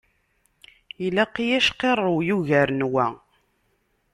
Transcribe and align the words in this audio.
Ilaq-iyi 1.05 1.57
acqirrew 1.61 2.17
yugaren 2.27 2.81
wa. 2.93 3.05